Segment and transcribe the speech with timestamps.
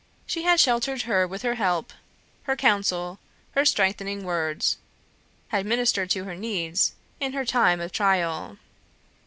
[0.25, 1.93] She had sheltered her with her help,
[2.49, 3.19] her counsel,
[3.51, 4.79] her strengthening words;
[5.49, 8.57] had ministered to her needs in her time of trial.